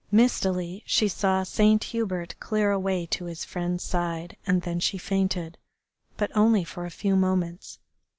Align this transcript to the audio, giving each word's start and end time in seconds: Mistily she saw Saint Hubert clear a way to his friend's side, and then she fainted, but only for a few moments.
Mistily 0.09 0.81
she 0.87 1.07
saw 1.07 1.43
Saint 1.43 1.83
Hubert 1.83 2.33
clear 2.39 2.71
a 2.71 2.79
way 2.79 3.05
to 3.05 3.25
his 3.25 3.45
friend's 3.45 3.83
side, 3.83 4.35
and 4.47 4.63
then 4.63 4.79
she 4.79 4.97
fainted, 4.97 5.59
but 6.17 6.35
only 6.35 6.63
for 6.63 6.87
a 6.87 6.89
few 6.89 7.15
moments. 7.15 7.77